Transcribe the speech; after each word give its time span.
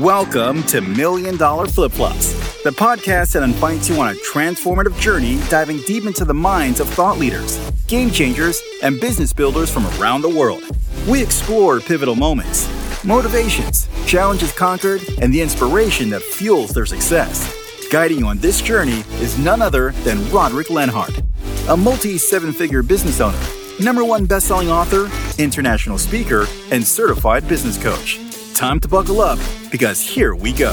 Welcome 0.00 0.62
to 0.68 0.80
Million 0.80 1.36
Dollar 1.36 1.66
Flip 1.66 1.92
Flops, 1.92 2.32
the 2.62 2.70
podcast 2.70 3.34
that 3.34 3.42
invites 3.42 3.90
you 3.90 4.00
on 4.00 4.08
a 4.08 4.18
transformative 4.20 4.98
journey 4.98 5.38
diving 5.50 5.82
deep 5.82 6.06
into 6.06 6.24
the 6.24 6.32
minds 6.32 6.80
of 6.80 6.88
thought 6.88 7.18
leaders, 7.18 7.58
game 7.86 8.10
changers, 8.10 8.62
and 8.82 8.98
business 8.98 9.34
builders 9.34 9.70
from 9.70 9.84
around 10.00 10.22
the 10.22 10.28
world. 10.30 10.62
We 11.06 11.22
explore 11.22 11.80
pivotal 11.80 12.14
moments, 12.14 12.66
motivations, 13.04 13.90
challenges 14.06 14.52
conquered, 14.52 15.02
and 15.20 15.34
the 15.34 15.42
inspiration 15.42 16.08
that 16.10 16.22
fuels 16.22 16.70
their 16.70 16.86
success. 16.86 17.54
Guiding 17.90 18.20
you 18.20 18.26
on 18.26 18.38
this 18.38 18.62
journey 18.62 19.04
is 19.20 19.38
none 19.38 19.60
other 19.60 19.90
than 20.04 20.16
Rodric 20.30 20.70
Lenhart, 20.70 21.20
a 21.68 21.76
multi 21.76 22.16
seven 22.16 22.54
figure 22.54 22.82
business 22.82 23.20
owner, 23.20 23.38
number 23.78 24.02
one 24.02 24.24
best 24.24 24.46
selling 24.46 24.70
author, 24.70 25.10
international 25.36 25.98
speaker, 25.98 26.46
and 26.70 26.82
certified 26.82 27.46
business 27.46 27.76
coach. 27.76 28.18
Time 28.60 28.78
to 28.80 28.88
buckle 28.88 29.22
up 29.22 29.38
because 29.70 30.02
here 30.02 30.34
we 30.34 30.52
go. 30.52 30.70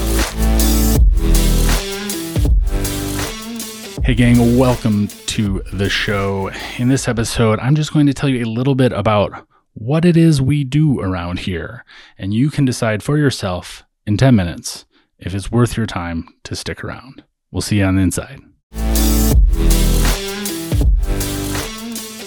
Hey, 4.04 4.14
gang, 4.14 4.58
welcome 4.58 5.08
to 5.08 5.62
the 5.72 5.88
show. 5.88 6.50
In 6.76 6.90
this 6.90 7.08
episode, 7.08 7.58
I'm 7.60 7.74
just 7.74 7.94
going 7.94 8.04
to 8.04 8.12
tell 8.12 8.28
you 8.28 8.44
a 8.44 8.46
little 8.46 8.74
bit 8.74 8.92
about 8.92 9.46
what 9.72 10.04
it 10.04 10.18
is 10.18 10.42
we 10.42 10.64
do 10.64 11.00
around 11.00 11.38
here, 11.38 11.82
and 12.18 12.34
you 12.34 12.50
can 12.50 12.66
decide 12.66 13.02
for 13.02 13.16
yourself 13.16 13.84
in 14.06 14.18
10 14.18 14.36
minutes 14.36 14.84
if 15.18 15.34
it's 15.34 15.50
worth 15.50 15.74
your 15.74 15.86
time 15.86 16.28
to 16.44 16.54
stick 16.54 16.84
around. 16.84 17.24
We'll 17.50 17.62
see 17.62 17.78
you 17.78 17.84
on 17.84 17.96
the 17.96 18.02
inside. 18.02 18.40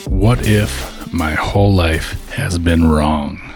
What 0.08 0.40
if 0.48 1.14
my 1.14 1.36
whole 1.36 1.72
life 1.72 2.32
has 2.32 2.58
been 2.58 2.90
wrong? 2.90 3.51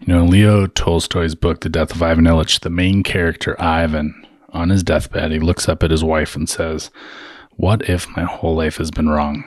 You 0.00 0.14
know, 0.14 0.22
in 0.22 0.30
Leo 0.30 0.66
Tolstoy's 0.66 1.34
book, 1.34 1.60
The 1.60 1.68
Death 1.68 1.94
of 1.94 2.02
Ivan 2.02 2.24
Ilyich, 2.24 2.60
the 2.60 2.70
main 2.70 3.02
character, 3.02 3.60
Ivan, 3.60 4.26
on 4.48 4.70
his 4.70 4.82
deathbed, 4.82 5.30
he 5.30 5.38
looks 5.38 5.68
up 5.68 5.82
at 5.82 5.90
his 5.90 6.02
wife 6.02 6.34
and 6.34 6.48
says, 6.48 6.90
What 7.56 7.88
if 7.88 8.08
my 8.16 8.24
whole 8.24 8.56
life 8.56 8.78
has 8.78 8.90
been 8.90 9.10
wrong? 9.10 9.44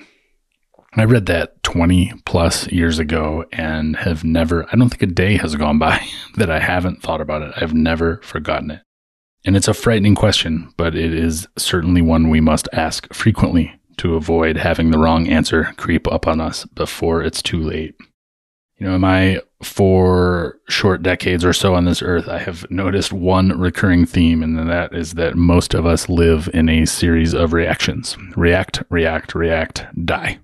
I 0.95 1.05
read 1.05 1.25
that 1.25 1.64
20 1.64 2.14
plus 2.25 2.67
years 2.67 3.00
ago 3.00 3.45
and 3.52 3.95
have 3.97 4.23
never, 4.23 4.67
I 4.72 4.75
don't 4.75 4.89
think 4.89 5.02
a 5.02 5.08
day 5.08 5.38
has 5.38 5.55
gone 5.55 5.80
by 5.80 6.08
that 6.36 6.52
I 6.52 6.59
haven't 6.59 7.02
thought 7.02 7.22
about 7.22 7.42
it. 7.42 7.53
I've 7.55 7.73
never 7.73 8.17
forgotten 8.22 8.70
it. 8.70 8.81
And 9.45 9.58
it's 9.58 9.67
a 9.67 9.73
frightening 9.73 10.16
question, 10.16 10.72
but 10.77 10.95
it 10.95 11.14
is 11.14 11.47
certainly 11.58 12.02
one 12.02 12.30
we 12.30 12.39
must 12.39 12.70
ask 12.73 13.11
frequently 13.11 13.73
to 13.97 14.16
avoid 14.16 14.58
having 14.58 14.92
the 14.92 14.99
wrong 14.99 15.27
answer 15.27 15.73
creep 15.77 16.08
up 16.11 16.27
on 16.27 16.39
us 16.39 16.66
before 16.66 17.23
it's 17.23 17.42
too 17.42 17.61
late. 17.61 17.95
You 18.77 18.88
know, 18.88 18.95
in 18.95 19.02
my 19.02 19.42
four 19.64 20.59
short 20.69 21.02
decades 21.02 21.44
or 21.44 21.53
so 21.53 21.73
on 21.75 21.86
this 21.86 22.02
earth, 22.02 22.28
I 22.28 22.39
have 22.39 22.69
noticed 22.69 23.14
one 23.14 23.58
recurring 23.59 24.05
theme, 24.05 24.44
and 24.44 24.58
that 24.70 24.94
is 24.94 25.14
that 25.14 25.36
most 25.36 25.73
of 25.73 25.86
us 25.86 26.09
live 26.09 26.50
in 26.53 26.70
a 26.70 26.86
series 26.86 27.33
of 27.33 27.53
reactions 27.53 28.17
react, 28.36 28.83
react, 28.89 29.36
react, 29.36 29.86
die. 30.05 30.39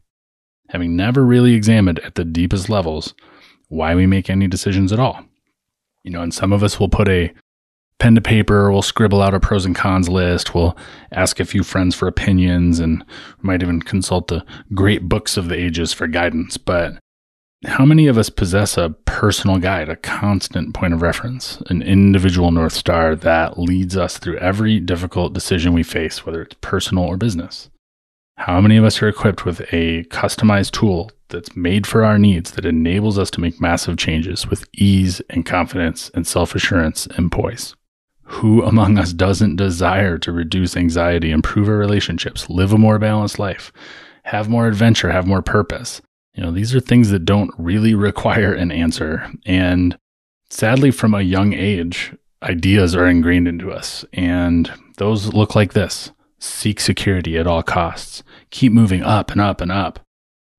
Having 0.69 0.95
never 0.95 1.25
really 1.25 1.53
examined 1.53 1.99
at 1.99 2.15
the 2.15 2.25
deepest 2.25 2.69
levels 2.69 3.13
why 3.69 3.95
we 3.95 4.05
make 4.05 4.29
any 4.29 4.47
decisions 4.47 4.91
at 4.91 4.99
all. 4.99 5.23
You 6.03 6.11
know, 6.11 6.21
and 6.21 6.33
some 6.33 6.53
of 6.53 6.63
us 6.63 6.79
will 6.79 6.89
put 6.89 7.07
a 7.07 7.33
pen 7.99 8.15
to 8.15 8.21
paper, 8.21 8.71
we'll 8.71 8.81
scribble 8.81 9.21
out 9.21 9.33
a 9.33 9.39
pros 9.39 9.65
and 9.65 9.75
cons 9.75 10.07
list, 10.07 10.55
we'll 10.55 10.75
ask 11.11 11.39
a 11.39 11.45
few 11.45 11.63
friends 11.63 11.95
for 11.95 12.07
opinions, 12.07 12.79
and 12.79 13.03
might 13.41 13.61
even 13.61 13.81
consult 13.81 14.29
the 14.29 14.43
great 14.73 15.09
books 15.09 15.37
of 15.37 15.49
the 15.49 15.55
ages 15.55 15.91
for 15.93 16.07
guidance. 16.07 16.57
But 16.57 16.93
how 17.65 17.83
many 17.85 18.07
of 18.07 18.17
us 18.17 18.29
possess 18.29 18.77
a 18.77 18.91
personal 19.05 19.57
guide, 19.57 19.89
a 19.89 19.97
constant 19.97 20.73
point 20.73 20.93
of 20.93 21.01
reference, 21.01 21.61
an 21.67 21.81
individual 21.81 22.51
North 22.51 22.71
Star 22.71 23.15
that 23.15 23.59
leads 23.59 23.97
us 23.97 24.17
through 24.17 24.37
every 24.37 24.79
difficult 24.79 25.33
decision 25.33 25.73
we 25.73 25.83
face, 25.83 26.25
whether 26.25 26.41
it's 26.41 26.55
personal 26.61 27.03
or 27.03 27.17
business? 27.17 27.69
How 28.37 28.61
many 28.61 28.77
of 28.77 28.85
us 28.85 29.01
are 29.01 29.09
equipped 29.09 29.43
with 29.43 29.59
a 29.73 30.05
customized 30.05 30.71
tool 30.71 31.11
that's 31.27 31.57
made 31.57 31.85
for 31.85 32.05
our 32.05 32.17
needs 32.17 32.51
that 32.51 32.65
enables 32.65 33.19
us 33.19 33.29
to 33.31 33.41
make 33.41 33.59
massive 33.59 33.97
changes 33.97 34.47
with 34.47 34.65
ease 34.73 35.21
and 35.29 35.45
confidence 35.45 36.09
and 36.13 36.25
self 36.25 36.55
assurance 36.55 37.07
and 37.17 37.29
poise? 37.29 37.75
Who 38.23 38.63
among 38.63 38.97
us 38.97 39.11
doesn't 39.11 39.57
desire 39.57 40.17
to 40.19 40.31
reduce 40.31 40.77
anxiety, 40.77 41.31
improve 41.31 41.67
our 41.67 41.75
relationships, 41.75 42.49
live 42.49 42.71
a 42.71 42.77
more 42.77 42.99
balanced 42.99 43.37
life, 43.37 43.73
have 44.23 44.47
more 44.47 44.67
adventure, 44.67 45.11
have 45.11 45.27
more 45.27 45.41
purpose? 45.41 46.01
You 46.39 46.45
know, 46.45 46.51
these 46.51 46.73
are 46.73 46.79
things 46.79 47.09
that 47.09 47.25
don't 47.25 47.51
really 47.57 47.93
require 47.93 48.53
an 48.53 48.71
answer. 48.71 49.29
And 49.45 49.99
sadly, 50.49 50.89
from 50.89 51.13
a 51.13 51.19
young 51.19 51.51
age, 51.51 52.15
ideas 52.41 52.95
are 52.95 53.05
ingrained 53.05 53.45
into 53.45 53.73
us. 53.73 54.05
And 54.13 54.71
those 54.95 55.33
look 55.33 55.53
like 55.53 55.73
this 55.73 56.13
seek 56.39 56.79
security 56.79 57.37
at 57.37 57.45
all 57.45 57.61
costs, 57.61 58.23
keep 58.51 58.71
moving 58.71 59.03
up 59.03 59.31
and 59.31 59.41
up 59.41 59.59
and 59.59 59.69
up, 59.69 59.99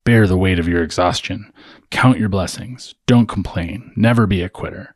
bear 0.05 0.27
the 0.27 0.37
weight 0.37 0.59
of 0.59 0.69
your 0.69 0.83
exhaustion, 0.83 1.51
count 1.91 2.19
your 2.19 2.29
blessings, 2.29 2.95
don't 3.07 3.27
complain, 3.27 3.91
never 3.97 4.27
be 4.27 4.43
a 4.43 4.51
quitter. 4.51 4.95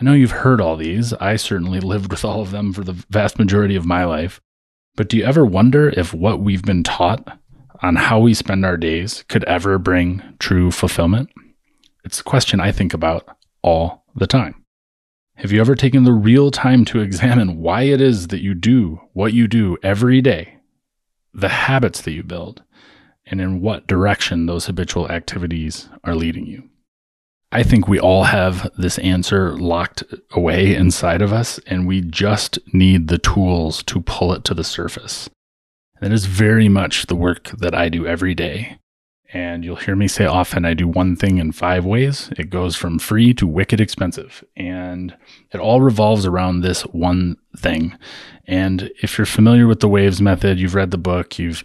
I 0.00 0.02
know 0.02 0.14
you've 0.14 0.30
heard 0.30 0.62
all 0.62 0.78
these. 0.78 1.12
I 1.12 1.36
certainly 1.36 1.78
lived 1.78 2.10
with 2.10 2.24
all 2.24 2.40
of 2.40 2.52
them 2.52 2.72
for 2.72 2.84
the 2.84 3.04
vast 3.10 3.38
majority 3.38 3.76
of 3.76 3.84
my 3.84 4.06
life. 4.06 4.40
But 4.96 5.10
do 5.10 5.18
you 5.18 5.24
ever 5.24 5.44
wonder 5.44 5.90
if 5.90 6.14
what 6.14 6.40
we've 6.40 6.64
been 6.64 6.82
taught 6.82 7.38
on 7.82 7.96
how 7.96 8.20
we 8.20 8.32
spend 8.32 8.64
our 8.64 8.76
days 8.76 9.24
could 9.28 9.44
ever 9.44 9.78
bring 9.78 10.22
true 10.38 10.70
fulfillment? 10.70 11.28
It's 12.04 12.20
a 12.20 12.24
question 12.24 12.60
I 12.60 12.72
think 12.72 12.94
about 12.94 13.36
all 13.62 14.04
the 14.14 14.26
time. 14.26 14.64
Have 15.36 15.50
you 15.50 15.60
ever 15.60 15.74
taken 15.74 16.04
the 16.04 16.12
real 16.12 16.50
time 16.50 16.84
to 16.86 17.00
examine 17.00 17.58
why 17.58 17.82
it 17.82 18.00
is 18.00 18.28
that 18.28 18.42
you 18.42 18.54
do 18.54 19.00
what 19.12 19.32
you 19.32 19.48
do 19.48 19.76
every 19.82 20.20
day, 20.20 20.58
the 21.34 21.48
habits 21.48 22.00
that 22.02 22.12
you 22.12 22.22
build, 22.22 22.62
and 23.26 23.40
in 23.40 23.60
what 23.60 23.86
direction 23.86 24.46
those 24.46 24.66
habitual 24.66 25.10
activities 25.10 25.88
are 26.04 26.14
leading 26.14 26.46
you? 26.46 26.68
I 27.50 27.62
think 27.62 27.86
we 27.86 28.00
all 28.00 28.24
have 28.24 28.70
this 28.78 28.98
answer 28.98 29.56
locked 29.58 30.04
away 30.30 30.74
inside 30.74 31.20
of 31.20 31.32
us, 31.32 31.58
and 31.66 31.86
we 31.86 32.00
just 32.00 32.58
need 32.72 33.08
the 33.08 33.18
tools 33.18 33.82
to 33.84 34.00
pull 34.00 34.32
it 34.32 34.44
to 34.44 34.54
the 34.54 34.64
surface. 34.64 35.28
That 36.02 36.10
is 36.10 36.26
very 36.26 36.68
much 36.68 37.06
the 37.06 37.14
work 37.14 37.50
that 37.58 37.76
I 37.76 37.88
do 37.88 38.08
every 38.08 38.34
day. 38.34 38.78
And 39.32 39.64
you'll 39.64 39.76
hear 39.76 39.94
me 39.94 40.08
say 40.08 40.26
often 40.26 40.64
I 40.64 40.74
do 40.74 40.88
one 40.88 41.14
thing 41.14 41.38
in 41.38 41.52
five 41.52 41.84
ways. 41.84 42.28
It 42.36 42.50
goes 42.50 42.74
from 42.74 42.98
free 42.98 43.32
to 43.34 43.46
wicked 43.46 43.80
expensive. 43.80 44.42
And 44.56 45.16
it 45.52 45.60
all 45.60 45.80
revolves 45.80 46.26
around 46.26 46.60
this 46.60 46.82
one 46.86 47.36
thing. 47.56 47.96
And 48.48 48.90
if 49.00 49.16
you're 49.16 49.26
familiar 49.26 49.68
with 49.68 49.78
the 49.78 49.88
waves 49.88 50.20
method, 50.20 50.58
you've 50.58 50.74
read 50.74 50.90
the 50.90 50.98
book, 50.98 51.38
you've 51.38 51.62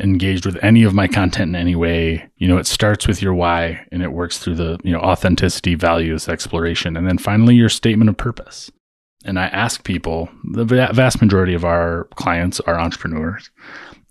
engaged 0.00 0.46
with 0.46 0.58
any 0.64 0.82
of 0.82 0.92
my 0.92 1.06
content 1.06 1.50
in 1.50 1.54
any 1.54 1.76
way, 1.76 2.28
you 2.38 2.48
know, 2.48 2.58
it 2.58 2.66
starts 2.66 3.06
with 3.06 3.22
your 3.22 3.34
why 3.34 3.86
and 3.92 4.02
it 4.02 4.10
works 4.10 4.38
through 4.38 4.56
the, 4.56 4.80
you 4.82 4.90
know, 4.90 5.00
authenticity, 5.00 5.76
values, 5.76 6.28
exploration, 6.28 6.96
and 6.96 7.06
then 7.06 7.18
finally 7.18 7.54
your 7.54 7.68
statement 7.68 8.10
of 8.10 8.16
purpose 8.16 8.72
and 9.26 9.38
I 9.38 9.46
ask 9.46 9.84
people, 9.84 10.30
the 10.44 10.64
vast 10.64 11.20
majority 11.20 11.52
of 11.52 11.64
our 11.64 12.04
clients 12.14 12.60
are 12.60 12.78
entrepreneurs, 12.78 13.50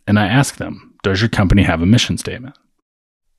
and 0.05 0.19
I 0.19 0.27
ask 0.27 0.57
them, 0.57 0.93
does 1.03 1.21
your 1.21 1.29
company 1.29 1.63
have 1.63 1.81
a 1.81 1.85
mission 1.85 2.17
statement? 2.17 2.57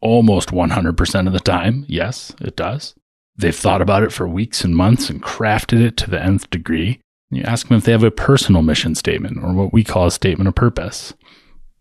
Almost 0.00 0.50
100% 0.50 1.26
of 1.26 1.32
the 1.32 1.40
time, 1.40 1.84
yes, 1.86 2.34
it 2.40 2.56
does. 2.56 2.94
They've 3.36 3.54
thought 3.54 3.82
about 3.82 4.02
it 4.02 4.12
for 4.12 4.26
weeks 4.26 4.64
and 4.64 4.74
months 4.74 5.10
and 5.10 5.22
crafted 5.22 5.84
it 5.84 5.96
to 5.98 6.10
the 6.10 6.22
nth 6.22 6.48
degree. 6.48 7.00
You 7.30 7.42
ask 7.42 7.68
them 7.68 7.76
if 7.76 7.84
they 7.84 7.92
have 7.92 8.02
a 8.02 8.10
personal 8.10 8.62
mission 8.62 8.94
statement 8.94 9.38
or 9.42 9.52
what 9.52 9.72
we 9.72 9.84
call 9.84 10.06
a 10.06 10.10
statement 10.10 10.48
of 10.48 10.54
purpose. 10.54 11.12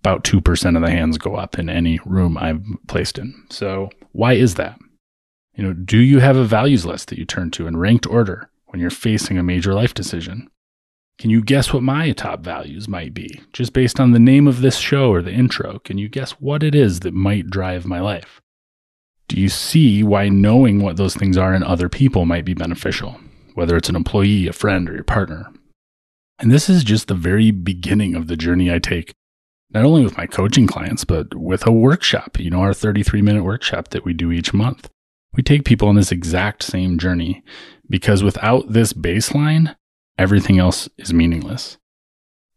About 0.01 0.23
2% 0.23 0.75
of 0.75 0.81
the 0.81 0.91
hands 0.91 1.17
go 1.17 1.35
up 1.35 1.57
in 1.57 1.69
any 1.69 1.99
room 2.05 2.37
I've 2.37 2.61
placed 2.87 3.17
in. 3.17 3.33
So, 3.49 3.89
why 4.11 4.33
is 4.33 4.55
that? 4.55 4.77
You 5.55 5.63
know, 5.63 5.73
do 5.73 5.99
you 5.99 6.19
have 6.19 6.35
a 6.35 6.43
values 6.43 6.85
list 6.85 7.07
that 7.09 7.17
you 7.17 7.25
turn 7.25 7.51
to 7.51 7.67
in 7.67 7.77
ranked 7.77 8.05
order? 8.05 8.49
When 8.75 8.81
you're 8.81 8.89
facing 8.89 9.37
a 9.37 9.43
major 9.43 9.73
life 9.73 9.93
decision. 9.93 10.49
Can 11.17 11.29
you 11.29 11.41
guess 11.41 11.71
what 11.71 11.81
my 11.81 12.11
top 12.11 12.41
values 12.41 12.89
might 12.89 13.13
be? 13.13 13.39
Just 13.53 13.71
based 13.71 14.01
on 14.01 14.11
the 14.11 14.19
name 14.19 14.49
of 14.49 14.59
this 14.59 14.75
show 14.75 15.13
or 15.13 15.21
the 15.21 15.31
intro, 15.31 15.79
can 15.79 15.97
you 15.97 16.09
guess 16.09 16.31
what 16.41 16.61
it 16.61 16.75
is 16.75 16.99
that 16.99 17.13
might 17.13 17.49
drive 17.49 17.85
my 17.85 18.01
life? 18.01 18.41
Do 19.29 19.39
you 19.39 19.47
see 19.47 20.03
why 20.03 20.27
knowing 20.27 20.81
what 20.81 20.97
those 20.97 21.15
things 21.15 21.37
are 21.37 21.53
in 21.53 21.63
other 21.63 21.87
people 21.87 22.25
might 22.25 22.43
be 22.43 22.53
beneficial, 22.53 23.17
whether 23.53 23.77
it's 23.77 23.87
an 23.87 23.95
employee, 23.95 24.45
a 24.45 24.51
friend, 24.51 24.89
or 24.89 24.93
your 24.93 25.05
partner? 25.05 25.53
And 26.37 26.51
this 26.51 26.67
is 26.67 26.83
just 26.83 27.07
the 27.07 27.13
very 27.13 27.51
beginning 27.51 28.13
of 28.13 28.27
the 28.27 28.35
journey 28.35 28.69
I 28.69 28.79
take, 28.79 29.13
not 29.69 29.85
only 29.85 30.03
with 30.03 30.17
my 30.17 30.27
coaching 30.27 30.67
clients, 30.67 31.05
but 31.05 31.33
with 31.33 31.65
a 31.65 31.71
workshop, 31.71 32.37
you 32.37 32.49
know, 32.49 32.59
our 32.59 32.73
33 32.73 33.21
minute 33.21 33.45
workshop 33.45 33.87
that 33.91 34.03
we 34.03 34.13
do 34.13 34.33
each 34.33 34.53
month. 34.53 34.89
We 35.33 35.43
take 35.43 35.63
people 35.63 35.87
on 35.87 35.95
this 35.95 36.11
exact 36.11 36.63
same 36.63 36.97
journey 36.97 37.41
because 37.89 38.23
without 38.23 38.71
this 38.71 38.93
baseline, 38.93 39.75
everything 40.17 40.59
else 40.59 40.89
is 40.97 41.13
meaningless. 41.13 41.77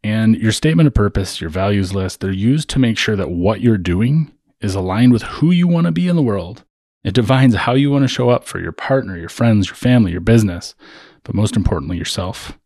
And 0.04 0.36
your 0.36 0.52
statement 0.52 0.86
of 0.86 0.94
purpose, 0.94 1.40
your 1.40 1.50
values 1.50 1.94
list, 1.94 2.20
they're 2.20 2.30
used 2.30 2.70
to 2.70 2.78
make 2.78 2.96
sure 2.96 3.16
that 3.16 3.30
what 3.30 3.60
you're 3.60 3.78
doing 3.78 4.32
is 4.60 4.74
aligned 4.74 5.12
with 5.12 5.22
who 5.22 5.50
you 5.50 5.66
want 5.66 5.86
to 5.86 5.92
be 5.92 6.08
in 6.08 6.16
the 6.16 6.22
world. 6.22 6.64
It 7.04 7.14
defines 7.14 7.54
how 7.54 7.74
you 7.74 7.90
want 7.90 8.04
to 8.04 8.08
show 8.08 8.30
up 8.30 8.44
for 8.44 8.60
your 8.60 8.72
partner, 8.72 9.16
your 9.16 9.28
friends, 9.28 9.68
your 9.68 9.76
family, 9.76 10.12
your 10.12 10.20
business. 10.20 10.74
but 11.24 11.34
most 11.34 11.56
importantly, 11.56 11.98
yourself. 11.98 12.58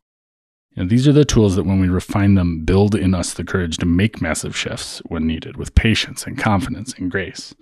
And 0.76 0.88
these 0.88 1.06
are 1.06 1.12
the 1.12 1.24
tools 1.24 1.56
that, 1.56 1.66
when 1.66 1.80
we 1.80 1.88
refine 1.88 2.34
them, 2.34 2.64
build 2.64 2.94
in 2.94 3.14
us 3.14 3.34
the 3.34 3.44
courage 3.44 3.76
to 3.78 3.86
make 3.86 4.22
massive 4.22 4.56
shifts 4.56 5.02
when 5.06 5.26
needed 5.26 5.56
with 5.56 5.74
patience 5.74 6.26
and 6.26 6.38
confidence 6.38 6.94
and 6.94 7.10
grace. 7.10 7.54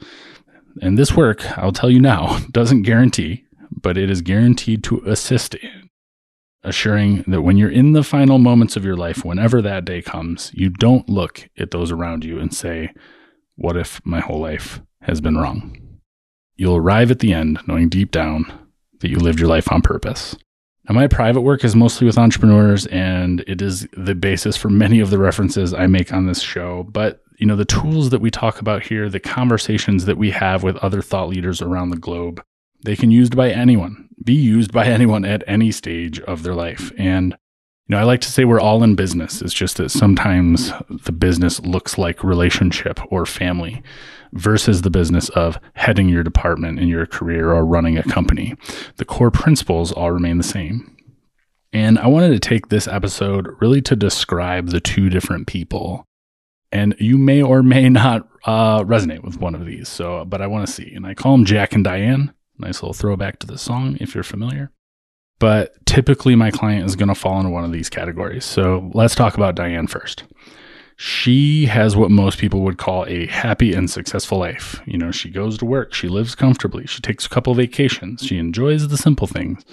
And 0.80 0.96
this 0.96 1.16
work, 1.16 1.58
I'll 1.58 1.72
tell 1.72 1.90
you 1.90 2.00
now, 2.00 2.38
doesn't 2.50 2.82
guarantee, 2.82 3.44
but 3.70 3.96
it 3.96 4.10
is 4.10 4.22
guaranteed 4.22 4.84
to 4.84 5.02
assist 5.06 5.54
in 5.54 5.90
assuring 6.62 7.24
that 7.26 7.42
when 7.42 7.56
you're 7.56 7.70
in 7.70 7.92
the 7.92 8.02
final 8.02 8.38
moments 8.38 8.76
of 8.76 8.84
your 8.84 8.96
life, 8.96 9.24
whenever 9.24 9.62
that 9.62 9.84
day 9.84 10.02
comes, 10.02 10.50
you 10.54 10.68
don't 10.68 11.08
look 11.08 11.48
at 11.58 11.70
those 11.70 11.90
around 11.90 12.24
you 12.24 12.38
and 12.38 12.54
say, 12.54 12.92
What 13.56 13.76
if 13.76 14.04
my 14.04 14.20
whole 14.20 14.40
life 14.40 14.80
has 15.02 15.20
been 15.20 15.36
wrong? 15.36 15.76
You'll 16.56 16.76
arrive 16.76 17.10
at 17.10 17.20
the 17.20 17.32
end 17.32 17.60
knowing 17.66 17.88
deep 17.88 18.10
down 18.10 18.44
that 19.00 19.08
you 19.08 19.16
lived 19.16 19.40
your 19.40 19.48
life 19.48 19.72
on 19.72 19.80
purpose. 19.80 20.36
Now, 20.88 20.94
my 20.94 21.06
private 21.06 21.40
work 21.42 21.64
is 21.64 21.76
mostly 21.76 22.06
with 22.06 22.18
entrepreneurs, 22.18 22.86
and 22.86 23.40
it 23.46 23.62
is 23.62 23.86
the 23.96 24.14
basis 24.14 24.56
for 24.56 24.68
many 24.68 25.00
of 25.00 25.10
the 25.10 25.18
references 25.18 25.72
I 25.72 25.86
make 25.86 26.12
on 26.12 26.26
this 26.26 26.42
show. 26.42 26.82
But 26.82 27.22
you 27.38 27.46
know, 27.46 27.56
the 27.56 27.64
tools 27.64 28.10
that 28.10 28.20
we 28.20 28.30
talk 28.30 28.60
about 28.60 28.82
here, 28.82 29.08
the 29.08 29.20
conversations 29.20 30.04
that 30.04 30.18
we 30.18 30.30
have 30.30 30.62
with 30.62 30.76
other 30.76 31.00
thought 31.00 31.30
leaders 31.30 31.62
around 31.62 31.88
the 31.88 31.96
globe, 31.96 32.44
they 32.84 32.96
can 32.96 33.10
used 33.10 33.36
by 33.36 33.50
anyone, 33.50 34.08
be 34.24 34.34
used 34.34 34.72
by 34.72 34.86
anyone 34.98 35.24
at 35.24 35.44
any 35.46 35.70
stage 35.72 36.20
of 36.20 36.42
their 36.42 36.54
life. 36.54 36.92
And 36.98 37.36
you 37.86 37.96
know, 37.96 37.98
I 37.98 38.04
like 38.04 38.20
to 38.20 38.30
say 38.30 38.44
we're 38.44 38.60
all 38.60 38.84
in 38.84 38.94
business. 38.94 39.42
It's 39.42 39.52
just 39.52 39.78
that 39.78 39.90
sometimes 39.90 40.72
the 40.88 41.10
business 41.10 41.60
looks 41.60 41.98
like 41.98 42.22
relationship 42.22 43.00
or 43.10 43.26
family 43.26 43.82
versus 44.32 44.82
the 44.82 44.90
business 44.90 45.28
of 45.30 45.58
heading 45.74 46.08
your 46.08 46.22
department 46.22 46.78
in 46.78 46.86
your 46.86 47.04
career 47.04 47.52
or 47.52 47.64
running 47.64 47.98
a 47.98 48.04
company. 48.04 48.54
The 48.96 49.04
core 49.04 49.32
principles 49.32 49.90
all 49.90 50.12
remain 50.12 50.38
the 50.38 50.44
same. 50.44 50.96
And 51.72 51.98
I 51.98 52.06
wanted 52.06 52.30
to 52.30 52.38
take 52.38 52.68
this 52.68 52.86
episode 52.86 53.48
really 53.60 53.82
to 53.82 53.96
describe 53.96 54.68
the 54.68 54.80
two 54.80 55.08
different 55.08 55.48
people 55.48 56.04
and 56.72 56.94
you 56.98 57.18
may 57.18 57.42
or 57.42 57.62
may 57.62 57.88
not 57.88 58.28
uh, 58.44 58.80
resonate 58.80 59.22
with 59.22 59.38
one 59.38 59.54
of 59.54 59.66
these. 59.66 59.88
So, 59.88 60.24
but 60.24 60.40
I 60.40 60.46
want 60.46 60.66
to 60.66 60.72
see. 60.72 60.92
And 60.94 61.06
I 61.06 61.14
call 61.14 61.32
them 61.32 61.44
Jack 61.44 61.72
and 61.74 61.84
Diane. 61.84 62.32
Nice 62.60 62.82
little 62.82 62.94
throwback 62.94 63.38
to 63.40 63.46
the 63.46 63.58
song 63.58 63.96
if 64.00 64.14
you're 64.14 64.24
familiar. 64.24 64.70
But 65.38 65.74
typically, 65.86 66.34
my 66.34 66.50
client 66.50 66.84
is 66.84 66.96
going 66.96 67.08
to 67.08 67.14
fall 67.14 67.38
into 67.38 67.50
one 67.50 67.64
of 67.64 67.72
these 67.72 67.88
categories. 67.88 68.44
So 68.44 68.90
let's 68.92 69.14
talk 69.14 69.34
about 69.34 69.54
Diane 69.54 69.86
first. 69.86 70.24
She 70.96 71.64
has 71.64 71.96
what 71.96 72.10
most 72.10 72.38
people 72.38 72.60
would 72.60 72.76
call 72.76 73.06
a 73.06 73.24
happy 73.26 73.72
and 73.72 73.88
successful 73.88 74.38
life. 74.38 74.82
You 74.84 74.98
know, 74.98 75.10
she 75.10 75.30
goes 75.30 75.56
to 75.58 75.64
work, 75.64 75.94
she 75.94 76.08
lives 76.08 76.34
comfortably, 76.34 76.86
she 76.86 77.00
takes 77.00 77.24
a 77.24 77.30
couple 77.30 77.54
vacations, 77.54 78.22
she 78.22 78.36
enjoys 78.36 78.86
the 78.86 78.98
simple 78.98 79.26
things. 79.26 79.64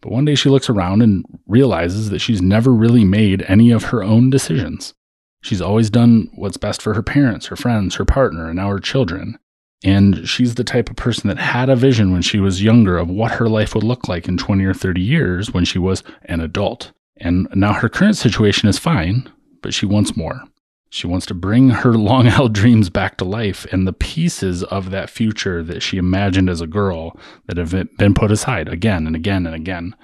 But 0.00 0.12
one 0.12 0.24
day 0.24 0.36
she 0.36 0.48
looks 0.48 0.70
around 0.70 1.02
and 1.02 1.24
realizes 1.48 2.10
that 2.10 2.20
she's 2.20 2.40
never 2.40 2.72
really 2.72 3.04
made 3.04 3.44
any 3.48 3.72
of 3.72 3.84
her 3.84 4.04
own 4.04 4.30
decisions. 4.30 4.94
She's 5.42 5.60
always 5.60 5.90
done 5.90 6.30
what's 6.34 6.56
best 6.56 6.82
for 6.82 6.94
her 6.94 7.02
parents, 7.02 7.46
her 7.46 7.56
friends, 7.56 7.96
her 7.96 8.04
partner, 8.04 8.46
and 8.46 8.56
now 8.56 8.68
her 8.68 8.78
children. 8.78 9.40
And 9.82 10.28
she's 10.28 10.56
the 10.56 10.64
type 10.64 10.90
of 10.90 10.96
person 10.96 11.28
that 11.28 11.38
had 11.38 11.70
a 11.70 11.76
vision 11.76 12.12
when 12.12 12.22
she 12.22 12.38
was 12.38 12.62
younger 12.62 12.98
of 12.98 13.08
what 13.08 13.32
her 13.32 13.48
life 13.48 13.74
would 13.74 13.84
look 13.84 14.08
like 14.08 14.28
in 14.28 14.36
20 14.36 14.64
or 14.64 14.74
30 14.74 15.00
years 15.00 15.52
when 15.52 15.64
she 15.64 15.78
was 15.78 16.02
an 16.26 16.40
adult. 16.40 16.92
And 17.16 17.48
now 17.54 17.72
her 17.72 17.88
current 17.88 18.16
situation 18.16 18.68
is 18.68 18.78
fine, 18.78 19.30
but 19.62 19.72
she 19.72 19.86
wants 19.86 20.16
more. 20.16 20.42
She 20.90 21.06
wants 21.06 21.24
to 21.26 21.34
bring 21.34 21.70
her 21.70 21.92
long 21.96 22.26
held 22.26 22.52
dreams 22.52 22.90
back 22.90 23.16
to 23.18 23.24
life 23.24 23.64
and 23.72 23.86
the 23.86 23.92
pieces 23.92 24.62
of 24.64 24.90
that 24.90 25.08
future 25.08 25.62
that 25.62 25.82
she 25.82 25.96
imagined 25.96 26.50
as 26.50 26.60
a 26.60 26.66
girl 26.66 27.18
that 27.46 27.56
have 27.56 27.70
been 27.96 28.14
put 28.14 28.30
aside 28.30 28.68
again 28.68 29.06
and 29.06 29.16
again 29.16 29.46
and 29.46 29.54
again 29.54 29.96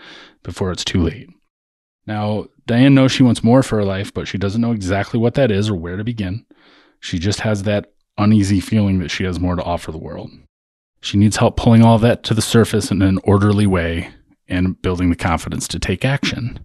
before 0.43 0.71
it's 0.71 0.85
too 0.85 1.03
late. 1.03 1.29
Now, 2.07 2.47
Diane 2.67 2.95
knows 2.95 3.13
she 3.13 3.25
wants 3.25 3.43
more 3.43 3.63
for 3.63 3.77
her 3.77 3.85
life, 3.85 4.15
but 4.15 4.29
she 4.29 4.39
doesn't 4.39 4.61
know 4.61 4.73
exactly 4.73 5.19
what 5.19 5.35
that 5.35 5.51
is 5.51 5.69
or 5.69 5.75
where 5.75 5.97
to 5.97 6.05
begin. 6.05 6.47
She 7.01 7.19
just 7.19 7.41
has 7.41 7.65
that 7.65 7.93
uneasy 8.19 8.61
feeling 8.61 8.99
that 8.99 9.11
she 9.11 9.25
has 9.25 9.41
more 9.41 9.57
to 9.57 9.63
offer 9.63 9.93
the 9.93 9.99
world. 9.99 10.31
She 11.01 11.19
needs 11.19 11.37
help 11.37 11.57
pulling 11.57 11.83
all 11.83 11.99
that 11.99 12.23
to 12.25 12.35
the 12.35 12.43
surface 12.43 12.91
in 12.91 13.03
an 13.03 13.19
orderly 13.25 13.67
way 13.67 14.11
and 14.49 14.81
building 14.81 15.11
the 15.11 15.17
confidence 15.17 15.69
to 15.69 15.79
take 15.79 16.05
action. 16.05 16.59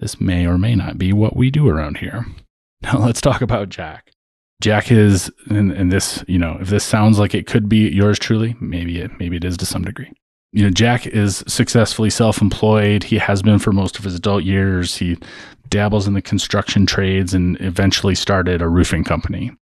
This 0.00 0.20
may 0.20 0.46
or 0.46 0.58
may 0.58 0.74
not 0.74 0.98
be 0.98 1.12
what 1.12 1.36
we 1.36 1.50
do 1.50 1.68
around 1.68 1.98
here. 1.98 2.26
Now, 2.80 2.98
let's 2.98 3.20
talk 3.20 3.42
about 3.42 3.70
Jack. 3.70 4.12
Jack 4.60 4.92
is, 4.92 5.32
and, 5.50 5.72
and 5.72 5.90
this, 5.90 6.22
you 6.28 6.38
know, 6.38 6.58
if 6.60 6.68
this 6.68 6.84
sounds 6.84 7.18
like 7.18 7.34
it 7.34 7.48
could 7.48 7.68
be 7.68 7.88
yours 7.88 8.20
truly, 8.20 8.54
maybe 8.60 9.00
it, 9.00 9.10
maybe 9.18 9.36
it 9.36 9.42
is 9.42 9.56
to 9.56 9.66
some 9.66 9.82
degree 9.82 10.12
you 10.52 10.64
know, 10.64 10.70
Jack 10.70 11.06
is 11.06 11.44
successfully 11.46 12.10
self 12.10 12.40
employed. 12.40 13.04
He 13.04 13.18
has 13.18 13.42
been 13.42 13.58
for 13.58 13.72
most 13.72 13.98
of 13.98 14.04
his 14.04 14.14
adult 14.14 14.44
years. 14.44 14.96
He 14.96 15.18
dabbles 15.68 16.08
in 16.08 16.14
the 16.14 16.22
construction 16.22 16.86
trades 16.86 17.34
and 17.34 17.60
eventually 17.60 18.14
started 18.14 18.62
a 18.62 18.68
roofing 18.68 19.04
company. 19.04 19.52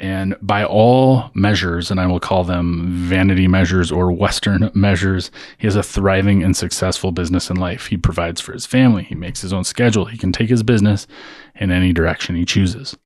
And 0.00 0.34
by 0.40 0.64
all 0.64 1.30
measures, 1.34 1.90
and 1.90 2.00
I 2.00 2.06
will 2.06 2.20
call 2.20 2.42
them 2.42 2.86
vanity 2.88 3.46
measures 3.46 3.92
or 3.92 4.10
Western 4.10 4.70
measures, 4.74 5.30
he 5.58 5.66
has 5.66 5.76
a 5.76 5.82
thriving 5.82 6.42
and 6.42 6.56
successful 6.56 7.12
business 7.12 7.50
in 7.50 7.56
life. 7.56 7.86
He 7.86 7.98
provides 7.98 8.40
for 8.40 8.54
his 8.54 8.64
family, 8.64 9.04
he 9.04 9.14
makes 9.14 9.42
his 9.42 9.52
own 9.52 9.64
schedule, 9.64 10.06
he 10.06 10.16
can 10.16 10.32
take 10.32 10.48
his 10.48 10.62
business 10.62 11.06
in 11.54 11.70
any 11.70 11.92
direction 11.92 12.34
he 12.34 12.46
chooses. 12.46 12.96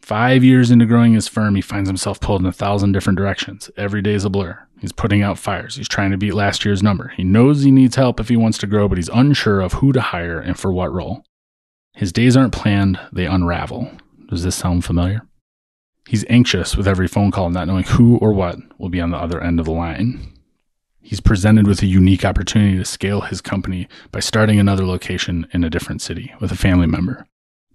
Five 0.00 0.44
years 0.44 0.70
into 0.70 0.86
growing 0.86 1.14
his 1.14 1.26
firm, 1.26 1.56
he 1.56 1.60
finds 1.60 1.88
himself 1.88 2.20
pulled 2.20 2.40
in 2.40 2.46
a 2.46 2.52
thousand 2.52 2.92
different 2.92 3.18
directions. 3.18 3.68
Every 3.76 4.00
day 4.00 4.14
is 4.14 4.24
a 4.24 4.30
blur. 4.30 4.60
He's 4.80 4.92
putting 4.92 5.22
out 5.22 5.38
fires. 5.38 5.76
He's 5.76 5.88
trying 5.88 6.12
to 6.12 6.18
beat 6.18 6.34
last 6.34 6.64
year's 6.64 6.82
number. 6.82 7.08
He 7.16 7.24
knows 7.24 7.62
he 7.62 7.70
needs 7.72 7.96
help 7.96 8.20
if 8.20 8.28
he 8.28 8.36
wants 8.36 8.58
to 8.58 8.66
grow, 8.68 8.88
but 8.88 8.98
he's 8.98 9.08
unsure 9.08 9.60
of 9.60 9.74
who 9.74 9.92
to 9.92 10.00
hire 10.00 10.38
and 10.38 10.58
for 10.58 10.72
what 10.72 10.92
role. 10.92 11.24
His 11.94 12.12
days 12.12 12.36
aren't 12.36 12.52
planned, 12.52 12.98
they 13.12 13.26
unravel. 13.26 13.90
Does 14.28 14.44
this 14.44 14.56
sound 14.56 14.84
familiar? 14.84 15.22
He's 16.06 16.24
anxious 16.28 16.76
with 16.76 16.88
every 16.88 17.08
phone 17.08 17.30
call, 17.30 17.50
not 17.50 17.68
knowing 17.68 17.84
who 17.84 18.16
or 18.18 18.32
what 18.32 18.58
will 18.78 18.88
be 18.88 19.00
on 19.00 19.10
the 19.10 19.16
other 19.16 19.40
end 19.42 19.60
of 19.60 19.66
the 19.66 19.72
line. 19.72 20.32
He's 21.00 21.20
presented 21.20 21.66
with 21.66 21.82
a 21.82 21.86
unique 21.86 22.24
opportunity 22.24 22.76
to 22.76 22.84
scale 22.84 23.22
his 23.22 23.40
company 23.40 23.88
by 24.10 24.20
starting 24.20 24.58
another 24.58 24.86
location 24.86 25.46
in 25.52 25.64
a 25.64 25.70
different 25.70 26.02
city 26.02 26.32
with 26.40 26.52
a 26.52 26.56
family 26.56 26.86
member. 26.86 27.26